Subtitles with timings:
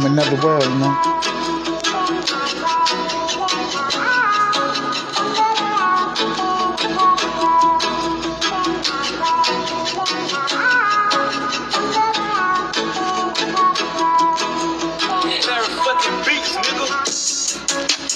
[0.00, 0.94] I'm another world, you know.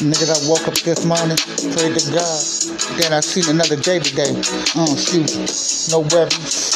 [0.02, 0.30] nigga.
[0.30, 2.42] I woke up this morning, prayed to God.
[3.01, 4.30] Then I seen another day today.
[4.77, 5.91] Oh, shoot.
[5.91, 6.71] No worries.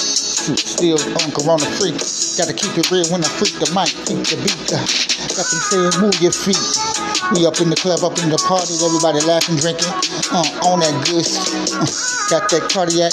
[0.54, 1.98] Still on Corona Freak.
[2.38, 4.70] Gotta keep it real when I freak the mic, keep the beat.
[4.70, 4.78] Uh,
[5.34, 7.05] got them saying, move your feet.
[7.34, 9.88] We up in the club, up in the party, everybody laughing, drinking.
[10.30, 11.56] Uh, on that good shit.
[11.76, 13.12] Uh, got that cardiac,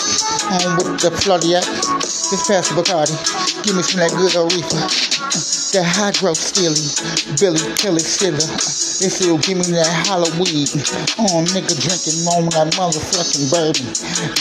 [0.49, 1.65] on with the floodiac.
[2.01, 3.13] Just pass the Bacardi.
[3.61, 4.73] Give me some that good old reefer.
[4.73, 5.41] Uh,
[5.73, 6.85] that growth stealing.
[7.41, 8.41] Billy, Kelly, Shiver.
[9.01, 10.69] They still give me that Halloween.
[11.17, 13.89] Oh, nigga drinking on that motherfucking bourbon.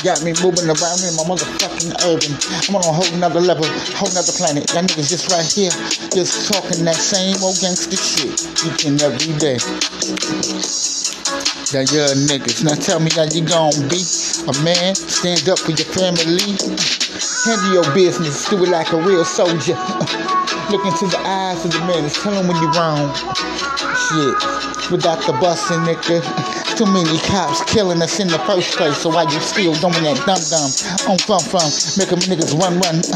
[0.05, 2.33] Got me moving around in my motherfucking urban.
[2.69, 3.65] I'm on a whole nother level,
[3.97, 4.69] whole nother planet.
[4.77, 5.73] That nigga's just right here,
[6.13, 8.37] just talking that same old gangster shit
[8.69, 9.62] each every day.
[11.73, 12.65] Young niggas.
[12.65, 14.03] Now tell me how you gon' be
[14.51, 14.95] a man.
[14.97, 16.59] Stand up for your family.
[17.47, 18.49] Handle your business.
[18.51, 19.79] Do it like a real soldier.
[20.71, 22.11] Look into the eyes of the man.
[22.11, 23.15] Tell him when you're wrong.
[24.11, 24.91] Shit.
[24.91, 26.27] Without the busting, nigga.
[26.77, 28.97] Too many cops killing us in the first place.
[28.99, 30.71] So why you still doing that dumb dumb?
[31.07, 31.71] On um, fun fun.
[32.03, 32.99] Making niggas run run.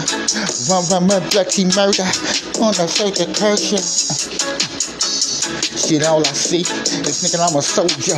[0.71, 1.29] Run run run.
[1.31, 2.07] Bloody murder.
[2.63, 4.56] On the circuit cursing.
[5.75, 8.15] Shit, all I see is thinking I'm a soldier.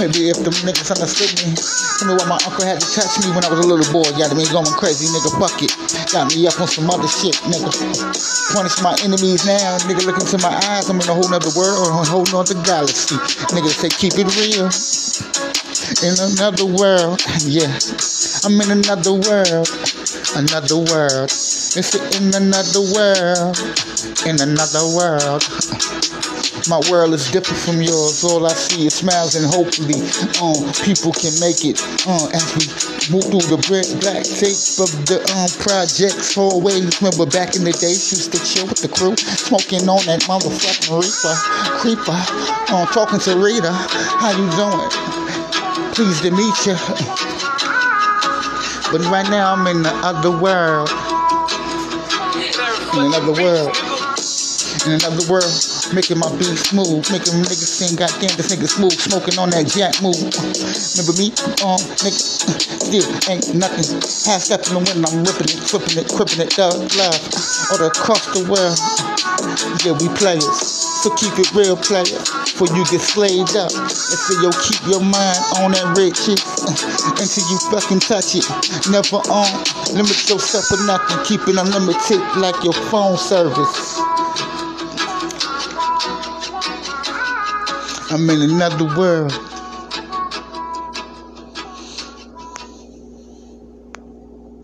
[0.00, 1.52] Maybe if them niggas understood me.
[2.00, 4.08] Tell me why my uncle had to touch me when I was a little boy.
[4.16, 5.28] Got me going crazy, nigga.
[5.36, 5.72] Fuck it.
[6.08, 7.68] Got me up on some other shit, nigga.
[8.56, 10.08] Punish my enemies now, nigga.
[10.08, 10.88] Look into my eyes.
[10.88, 13.20] I'm in a whole nother world, a whole nother galaxy.
[13.52, 14.72] Nigga, say keep it real.
[16.00, 17.78] In another world, yeah.
[18.44, 19.68] I'm in another world,
[20.36, 21.30] another world.
[21.30, 23.58] It's in another world,
[24.26, 25.42] in another world.
[26.68, 28.22] My world is different from yours.
[28.24, 30.04] All I see is smiles, and hopefully,
[30.44, 31.80] um, people can make it.
[32.04, 32.68] Uh, as we
[33.08, 33.60] move through the
[34.04, 37.00] black, tape of the um projects hallways.
[37.00, 40.92] Remember back in the days, used to chill with the crew, smoking on that motherfucking
[40.92, 41.36] reefer,
[41.80, 42.20] creeper.
[42.68, 44.92] Um, talking to Rita, how you doing?
[45.96, 46.76] Pleased to meet you.
[48.92, 50.92] But right now I'm in the other world.
[52.92, 53.97] In another world.
[54.86, 55.50] In another world.
[55.92, 57.02] Making my beat smooth.
[57.10, 58.94] Making niggas sing, goddamn, this nigga smooth.
[58.94, 60.18] Smoking on that jack move.
[60.22, 61.34] Remember me?
[61.66, 62.20] Um, nigga.
[62.88, 64.00] Still ain't nothing.
[64.24, 67.20] Half stepping the wind, I'm ripping it, flipping it, cripping it, love, love.
[67.74, 68.78] All across the world.
[69.84, 70.46] Yeah, we players.
[71.04, 72.06] So keep it real, player.
[72.56, 73.70] For you get slaved up.
[73.72, 76.40] And so yo, keep your mind on that riches
[77.20, 78.46] until you fucking touch it.
[78.88, 79.52] Never on.
[79.92, 81.18] Limit yourself for nothing.
[81.28, 83.97] Keep it unlimited like your phone service.
[88.10, 89.57] I'm in another world.